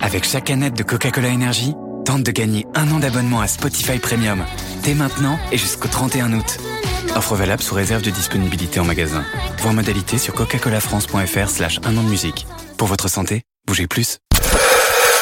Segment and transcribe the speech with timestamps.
[0.00, 4.44] Avec chaque canette de Coca-Cola Energy, tente de gagner un an d'abonnement à Spotify Premium.
[4.82, 6.58] Dès maintenant et jusqu'au 31 août.
[7.14, 9.24] Offre valable sous réserve de disponibilité en magasin.
[9.58, 12.46] Voir modalité sur coca-colafrance.fr slash un an de musique.
[12.76, 14.18] Pour votre santé, bougez plus.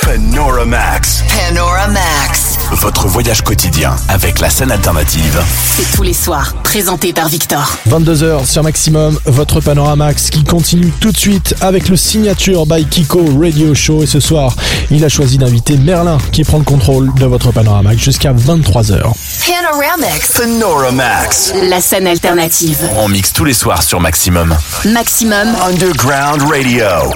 [0.02, 1.22] Panoramax.
[1.48, 2.43] Panoramax.
[2.72, 5.40] Votre voyage quotidien avec la scène alternative.
[5.76, 7.76] C'est tous les soirs, présenté par Victor.
[7.88, 13.24] 22h sur Maximum, votre Panoramax qui continue tout de suite avec le signature by Kiko
[13.40, 14.02] Radio Show.
[14.02, 14.54] Et ce soir,
[14.90, 19.12] il a choisi d'inviter Merlin qui prend le contrôle de votre Panoramax jusqu'à 23h.
[19.46, 20.32] Panoramax.
[20.38, 21.52] Panoramax.
[21.68, 22.78] La scène alternative.
[22.96, 24.56] On mixe tous les soirs sur Maximum.
[24.86, 25.48] Maximum.
[25.66, 27.12] Underground Radio.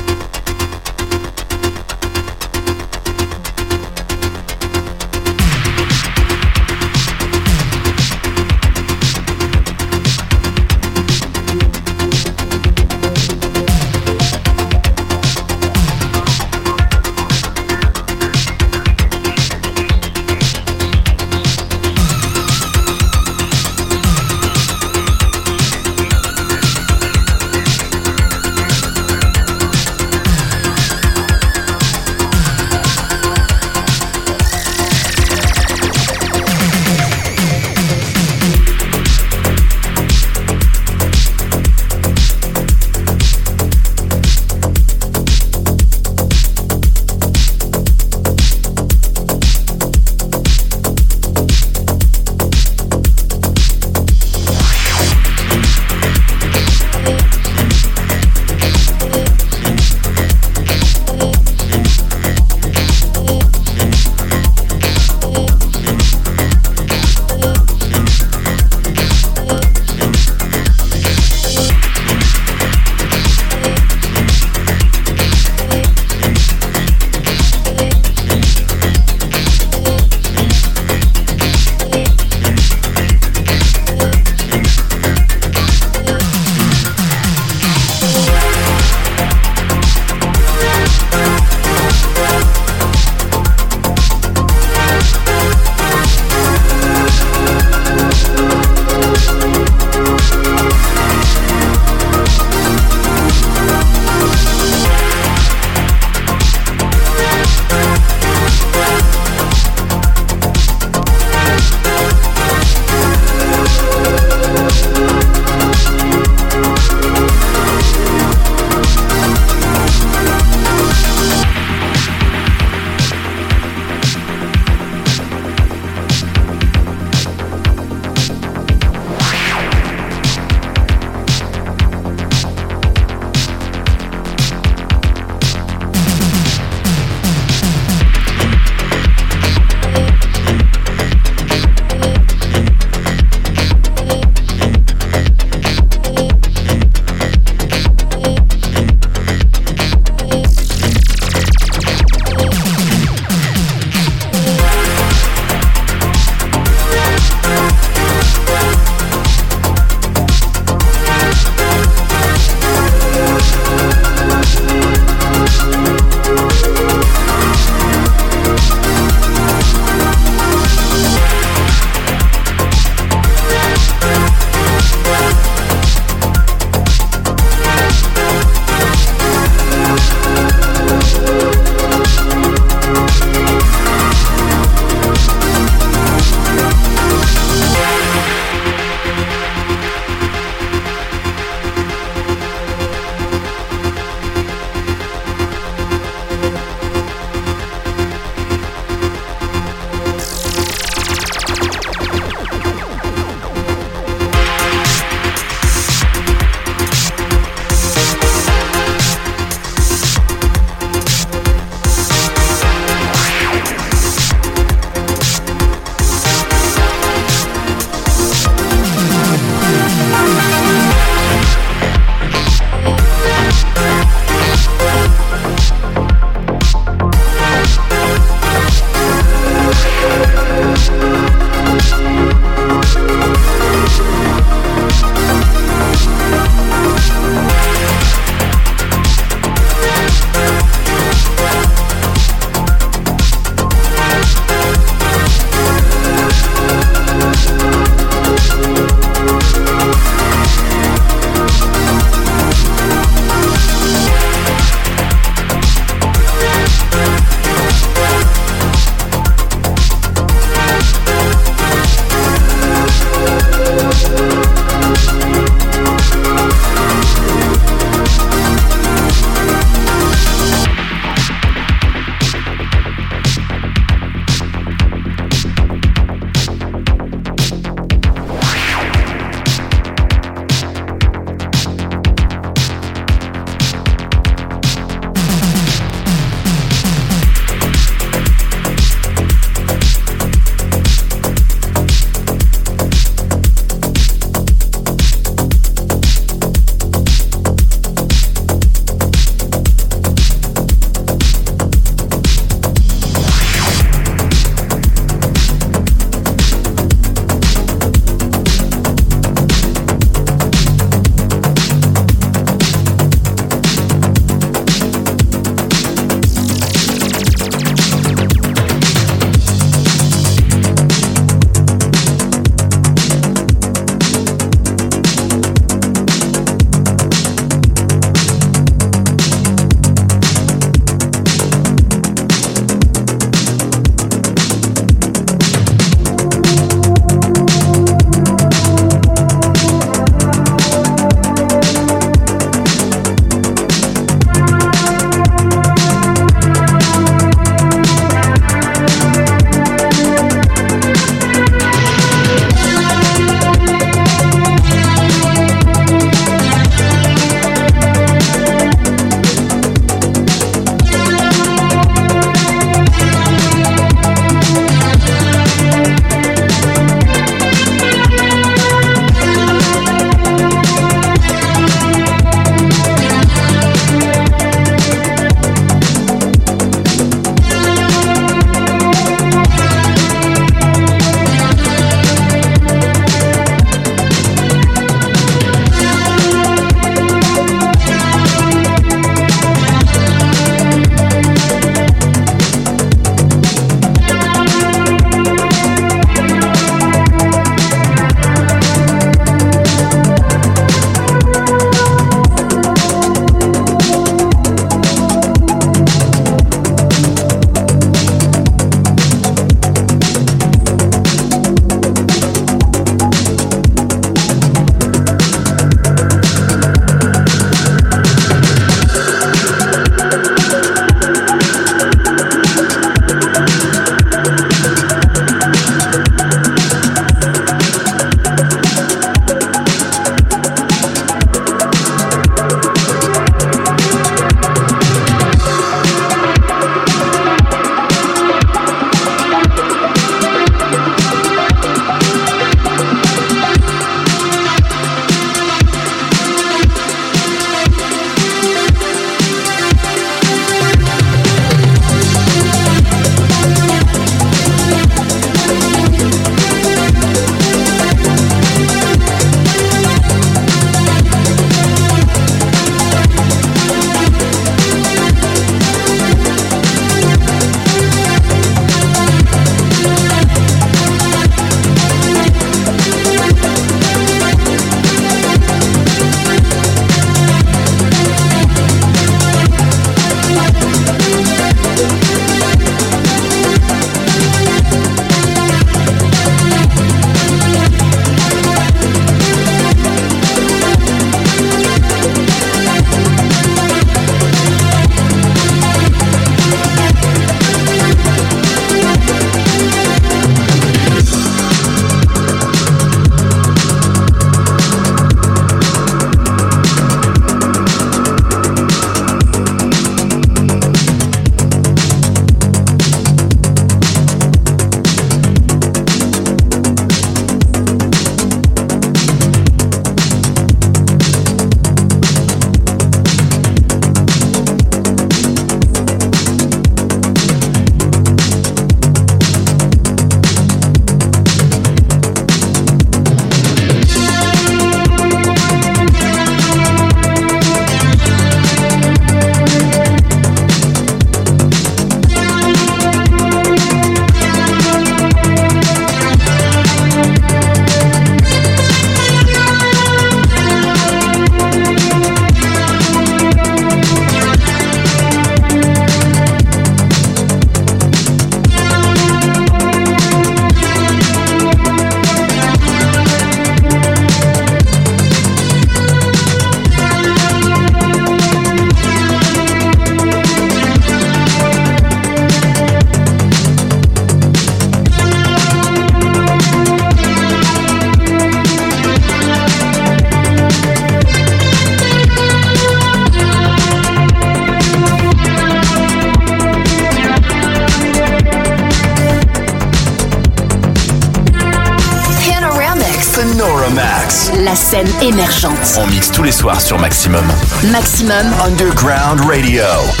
[598.01, 600.00] Maximum Underground Radio.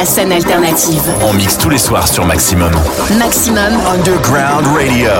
[0.00, 1.12] La scène alternative.
[1.28, 2.72] On mixe tous les soirs sur Maximum.
[3.18, 3.78] Maximum.
[3.86, 5.10] Underground Radio.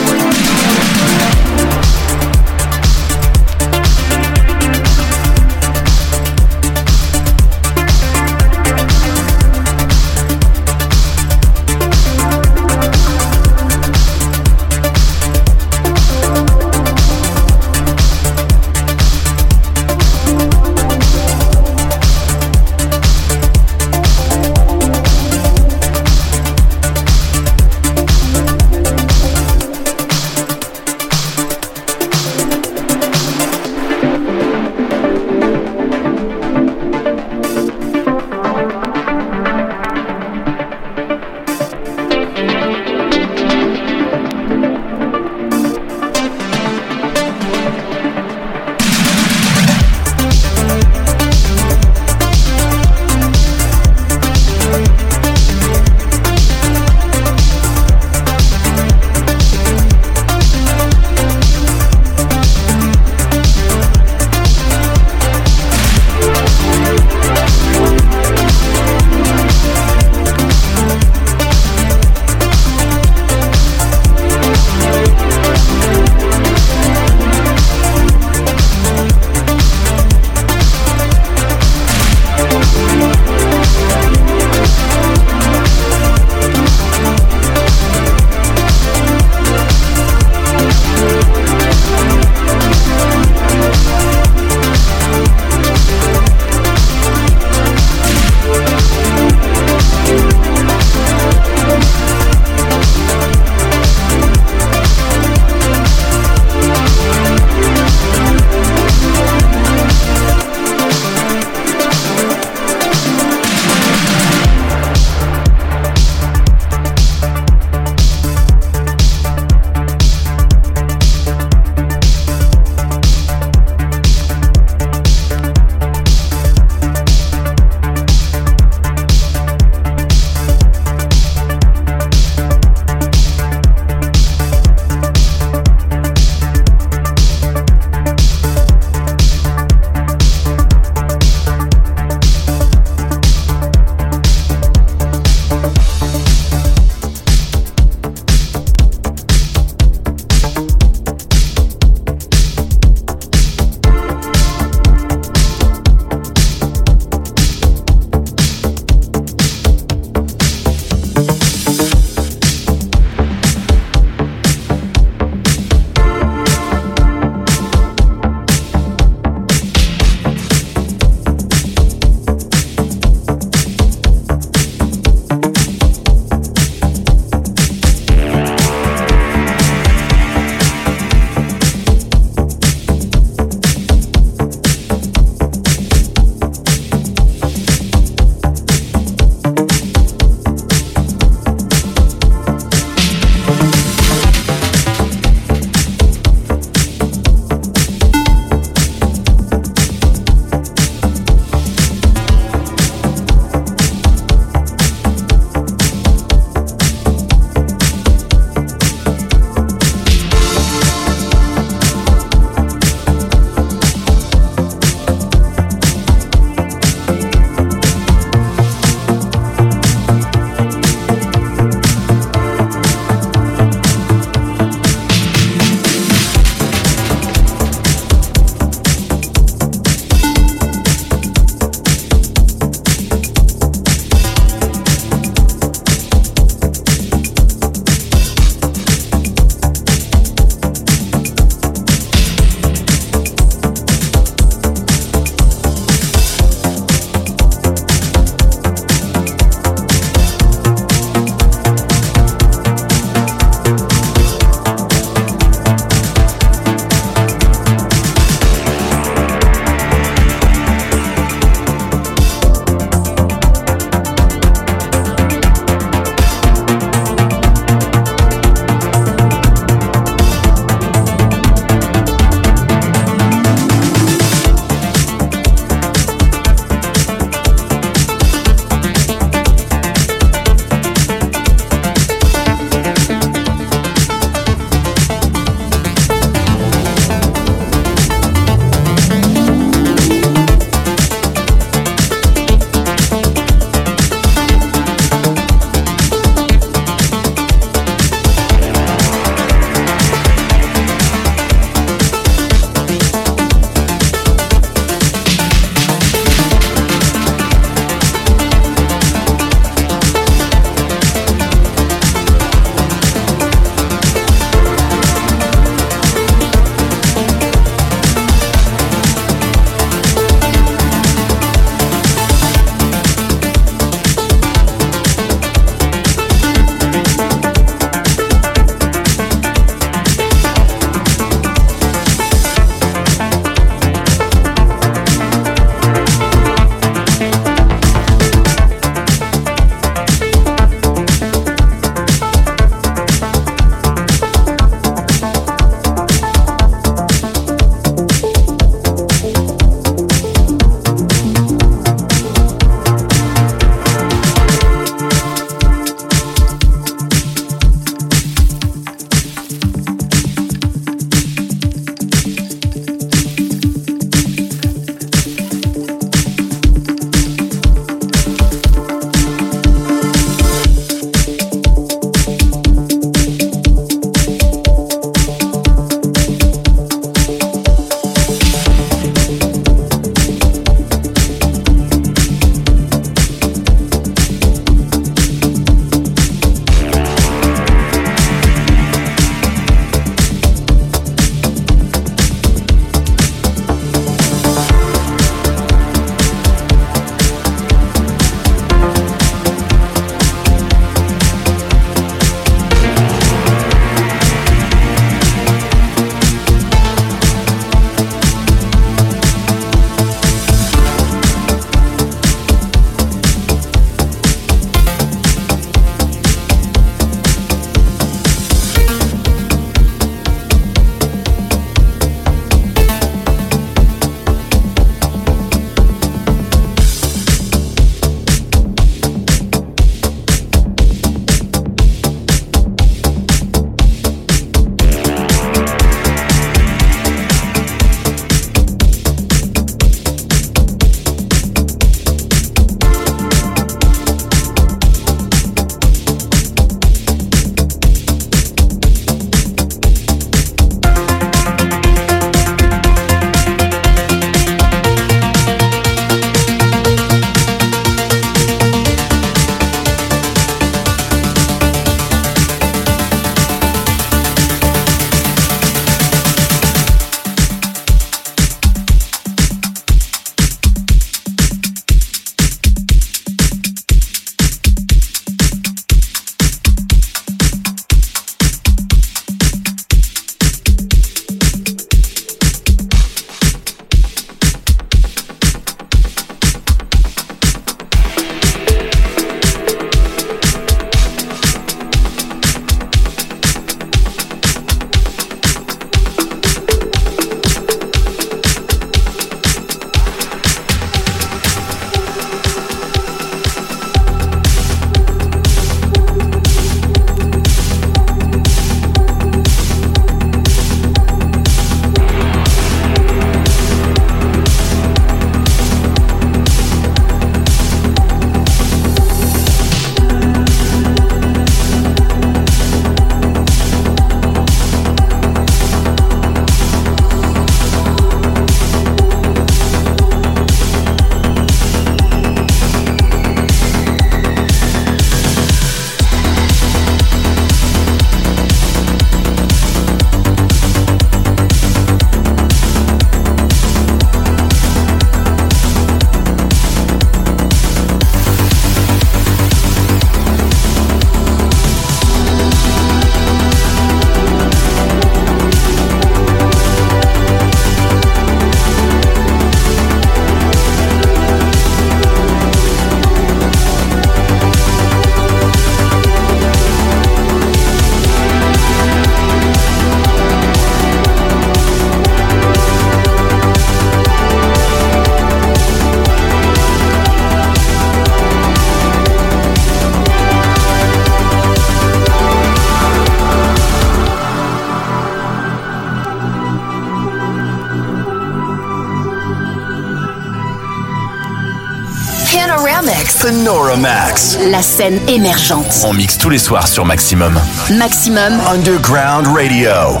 [594.50, 595.66] La scène émergente.
[595.84, 597.38] On mixe tous les soirs sur Maximum.
[597.76, 598.40] Maximum.
[598.50, 600.00] Underground Radio.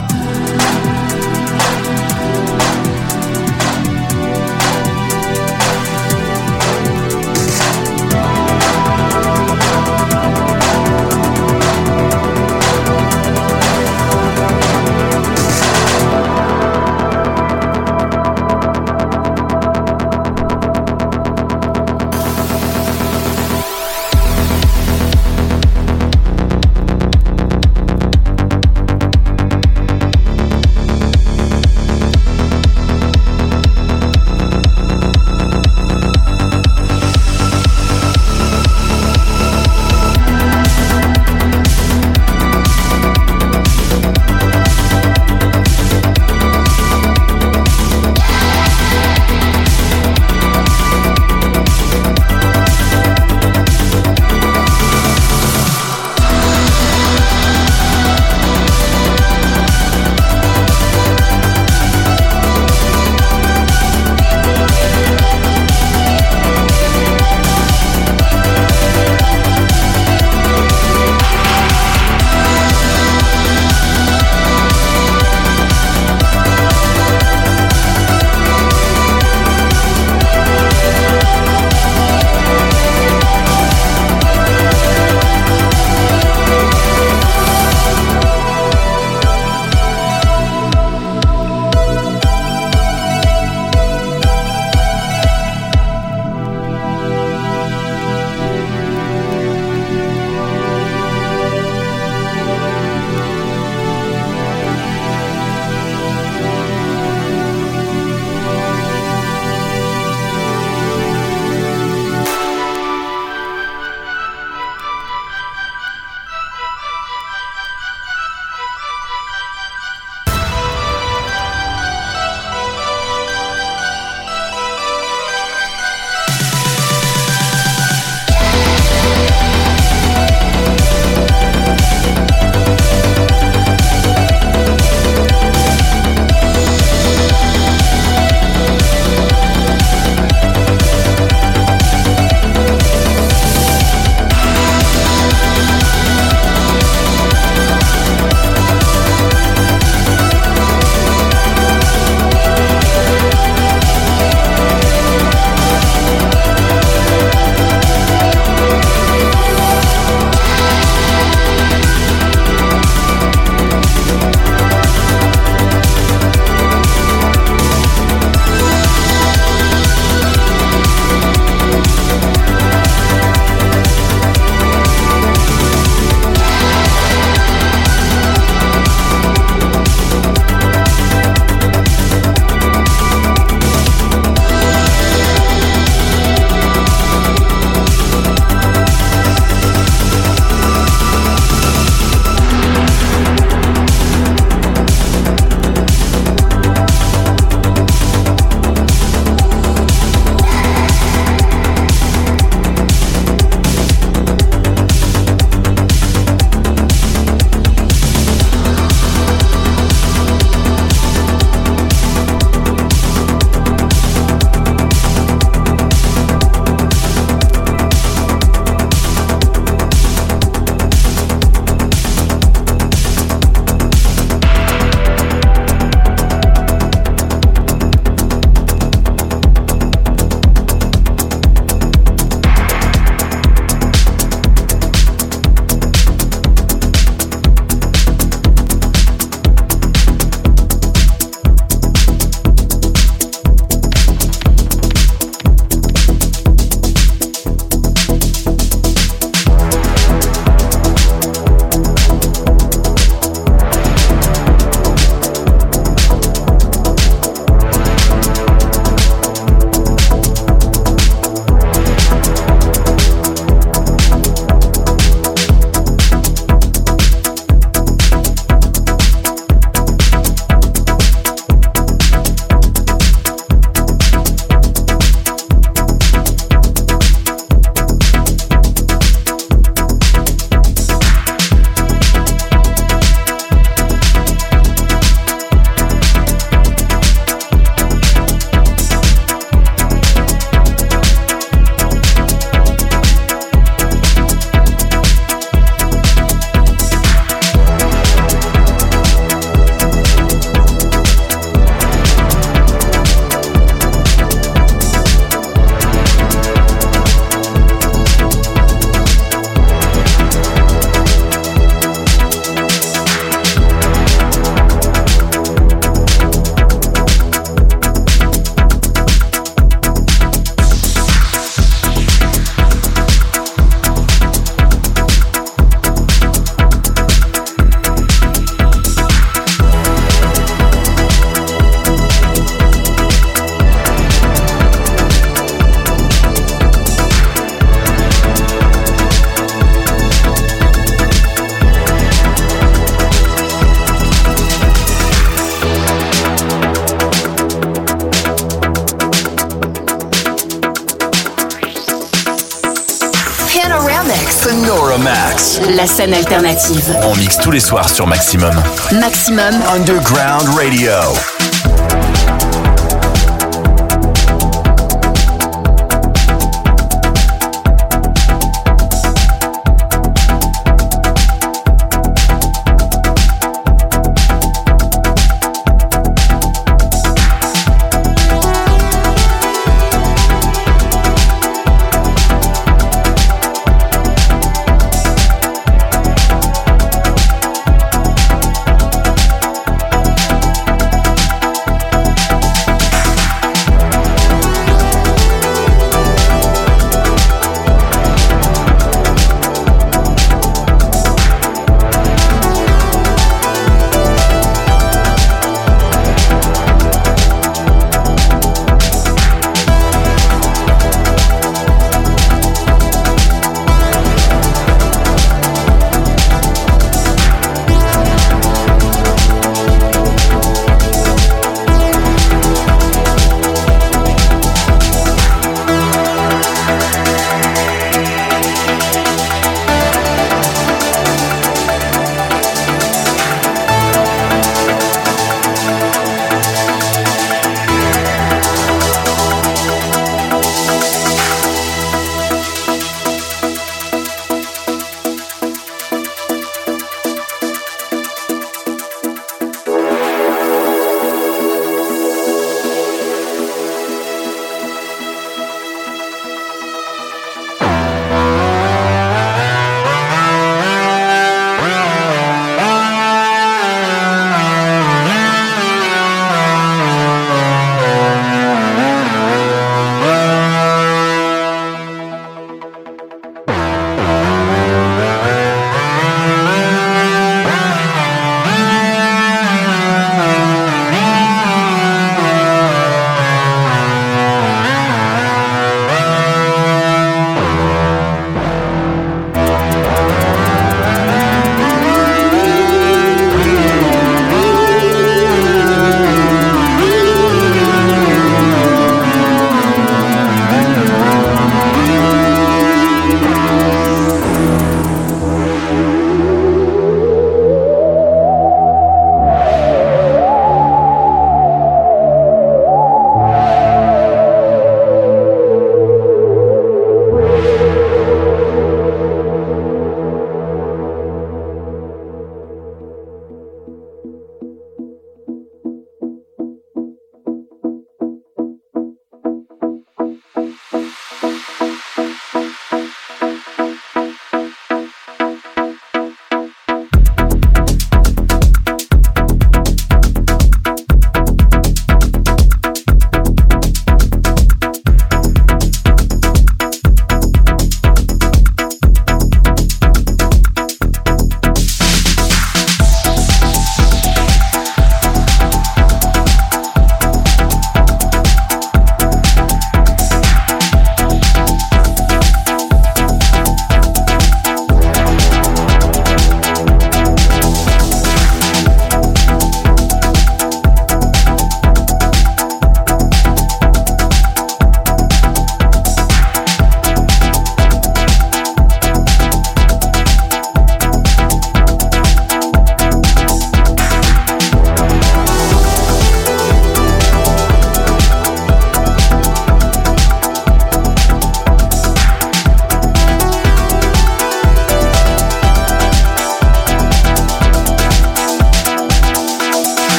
[355.98, 356.96] Scène alternative.
[357.02, 358.54] On mixe tous les soirs sur Maximum.
[359.00, 359.52] Maximum.
[359.74, 360.92] Underground Radio.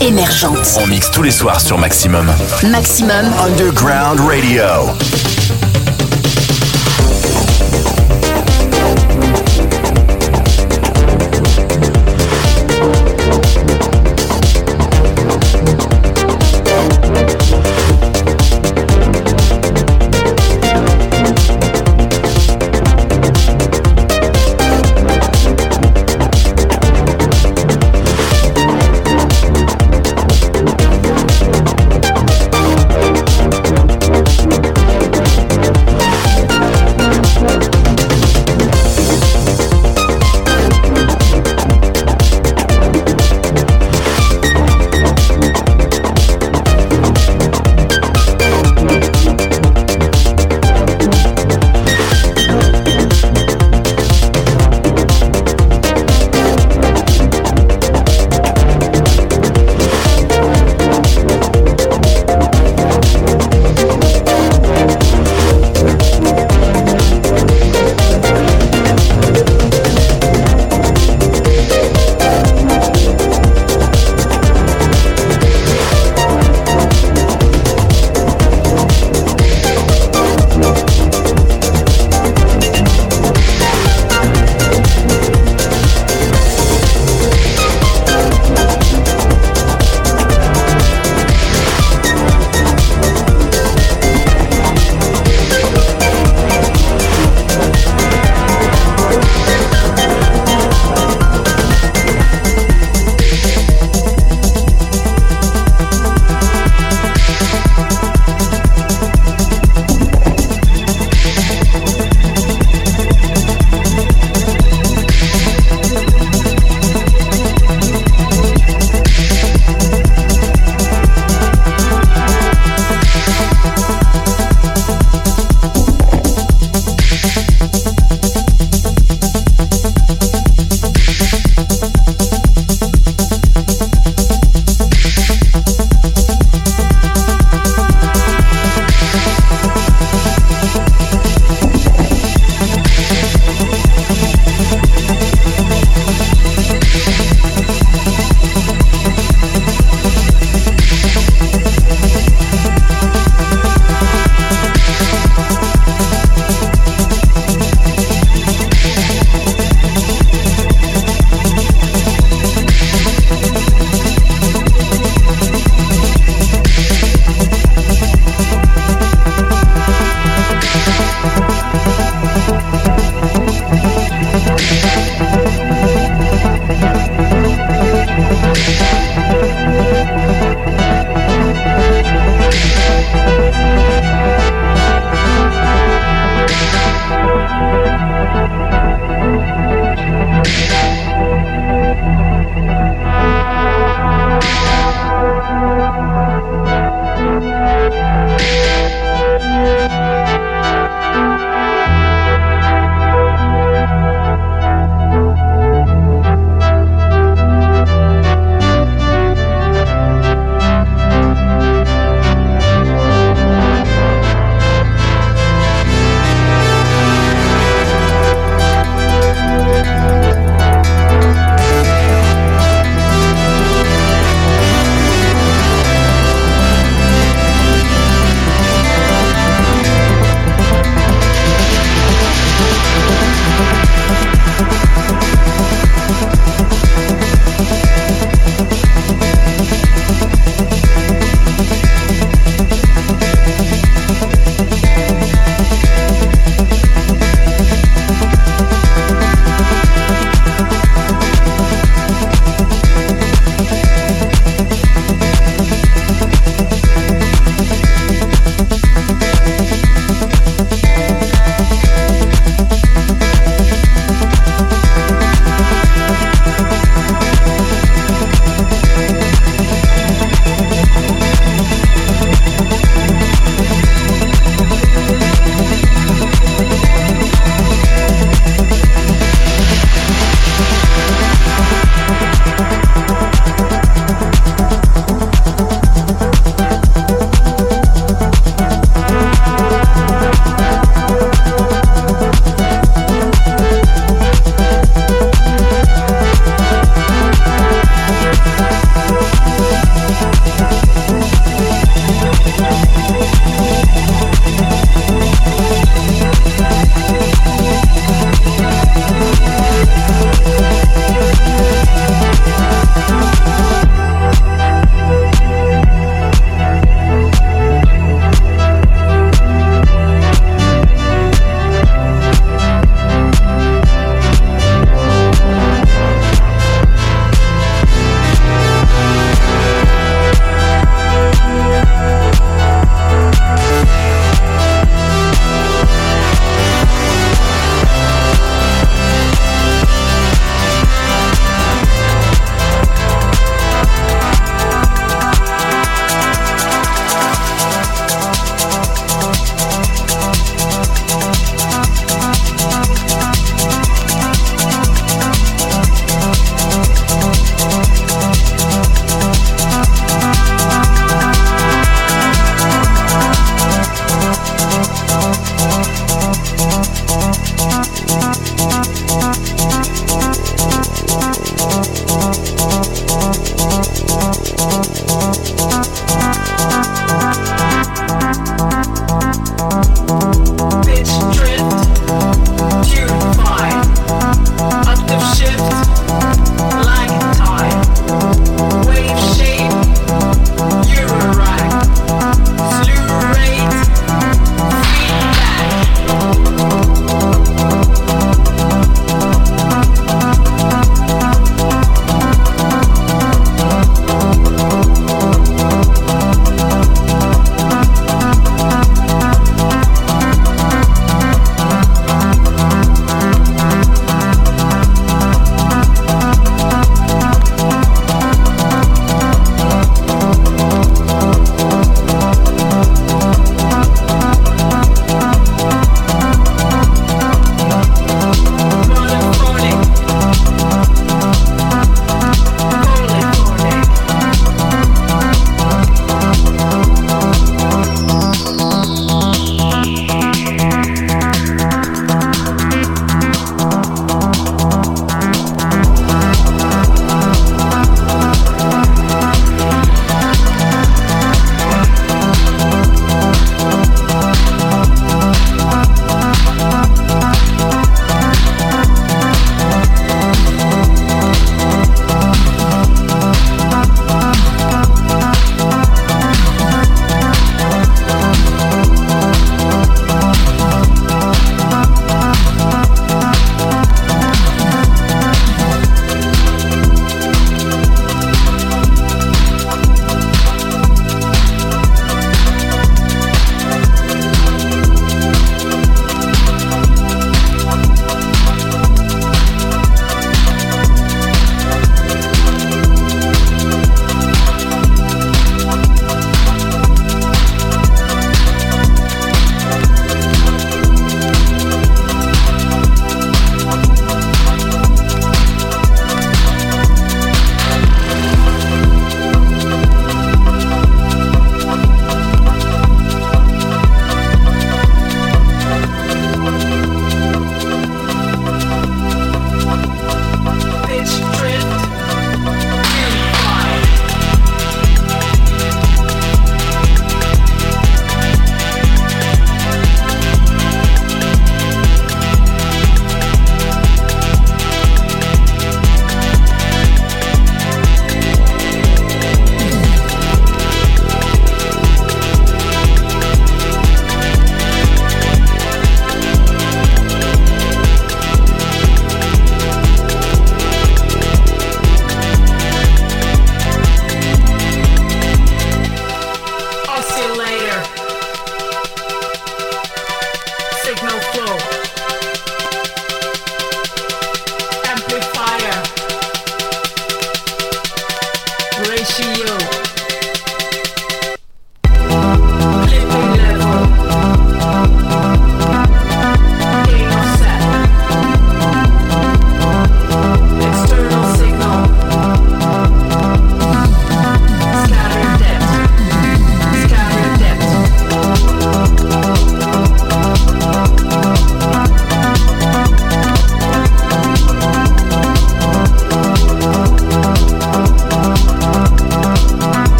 [0.00, 0.78] Émergente.
[0.80, 2.30] On mixe tous les soirs sur Maximum.
[2.62, 5.39] Maximum Underground Radio.